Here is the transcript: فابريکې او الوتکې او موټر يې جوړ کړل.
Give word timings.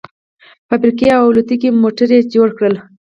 فابريکې 0.67 1.07
او 1.17 1.23
الوتکې 1.29 1.69
او 1.71 1.79
موټر 1.83 2.09
يې 2.15 2.21
جوړ 2.33 2.49
کړل. 2.57 2.75